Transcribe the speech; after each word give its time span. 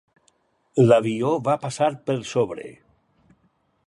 L'avió 0.87 1.29
va 1.49 1.57
passar 1.65 1.89
per 2.07 2.15
sobre. 2.33 2.67